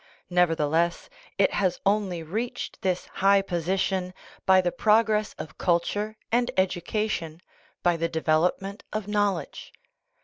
[0.31, 4.15] Nevertheless, it has only reached this high position
[4.47, 7.39] by the progress of culture and education,
[7.83, 9.71] by the develop ment of knowledge.